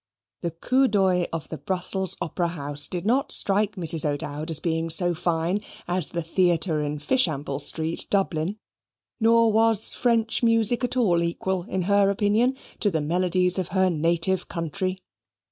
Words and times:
The 0.41 0.49
coup 0.49 0.87
d'oeil 0.87 1.27
of 1.31 1.47
the 1.49 1.59
Brussels 1.59 2.17
opera 2.19 2.47
house 2.47 2.87
did 2.87 3.05
not 3.05 3.31
strike 3.31 3.75
Mrs. 3.75 4.03
O'Dowd 4.03 4.49
as 4.49 4.57
being 4.59 4.89
so 4.89 5.13
fine 5.13 5.61
as 5.87 6.07
the 6.07 6.23
theatre 6.23 6.81
in 6.81 6.97
Fishamble 6.97 7.59
Street, 7.59 8.07
Dublin, 8.09 8.57
nor 9.19 9.51
was 9.51 9.93
French 9.93 10.41
music 10.41 10.83
at 10.83 10.97
all 10.97 11.21
equal, 11.21 11.65
in 11.69 11.83
her 11.83 12.09
opinion, 12.09 12.57
to 12.79 12.89
the 12.89 12.99
melodies 12.99 13.59
of 13.59 13.67
her 13.67 13.91
native 13.91 14.47
country. 14.47 15.03